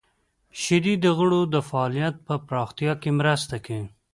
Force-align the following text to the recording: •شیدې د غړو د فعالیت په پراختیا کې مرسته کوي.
•شیدې 0.61 0.93
د 1.03 1.05
غړو 1.17 1.41
د 1.53 1.55
فعالیت 1.69 2.15
په 2.27 2.33
پراختیا 2.47 2.93
کې 3.01 3.09
مرسته 3.19 3.55
کوي. 3.65 3.87